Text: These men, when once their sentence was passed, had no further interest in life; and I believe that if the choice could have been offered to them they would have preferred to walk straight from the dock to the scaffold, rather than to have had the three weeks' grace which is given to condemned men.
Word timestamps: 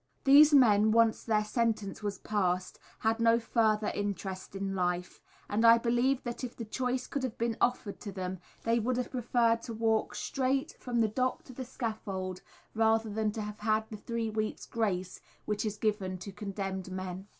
These 0.23 0.51
men, 0.51 0.85
when 0.85 0.91
once 1.09 1.23
their 1.23 1.45
sentence 1.45 2.01
was 2.01 2.17
passed, 2.17 2.79
had 2.97 3.19
no 3.19 3.37
further 3.39 3.91
interest 3.93 4.55
in 4.55 4.73
life; 4.73 5.21
and 5.47 5.63
I 5.63 5.77
believe 5.77 6.23
that 6.23 6.43
if 6.43 6.55
the 6.55 6.65
choice 6.65 7.05
could 7.05 7.21
have 7.21 7.37
been 7.37 7.55
offered 7.61 7.99
to 7.99 8.11
them 8.11 8.39
they 8.63 8.79
would 8.79 8.97
have 8.97 9.11
preferred 9.11 9.61
to 9.61 9.75
walk 9.75 10.15
straight 10.15 10.75
from 10.79 11.01
the 11.01 11.07
dock 11.07 11.43
to 11.43 11.53
the 11.53 11.65
scaffold, 11.65 12.41
rather 12.73 13.11
than 13.11 13.31
to 13.33 13.43
have 13.43 13.59
had 13.59 13.87
the 13.91 13.95
three 13.97 14.31
weeks' 14.31 14.65
grace 14.65 15.21
which 15.45 15.65
is 15.67 15.77
given 15.77 16.17
to 16.17 16.31
condemned 16.31 16.91
men. 16.91 17.27